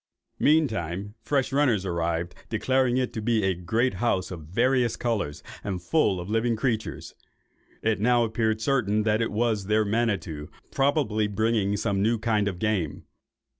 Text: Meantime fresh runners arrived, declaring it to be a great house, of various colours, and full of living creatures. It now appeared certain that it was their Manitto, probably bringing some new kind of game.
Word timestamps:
Meantime 0.39 1.13
fresh 1.21 1.53
runners 1.53 1.85
arrived, 1.85 2.33
declaring 2.49 2.97
it 2.97 3.13
to 3.13 3.21
be 3.21 3.43
a 3.43 3.53
great 3.53 3.93
house, 3.93 4.31
of 4.31 4.47
various 4.47 4.95
colours, 4.95 5.43
and 5.63 5.83
full 5.83 6.19
of 6.19 6.27
living 6.27 6.55
creatures. 6.55 7.13
It 7.83 7.99
now 7.99 8.23
appeared 8.23 8.61
certain 8.61 9.03
that 9.03 9.21
it 9.21 9.31
was 9.31 9.67
their 9.67 9.85
Manitto, 9.85 10.47
probably 10.71 11.27
bringing 11.27 11.77
some 11.77 12.01
new 12.01 12.17
kind 12.17 12.47
of 12.47 12.57
game. 12.57 13.03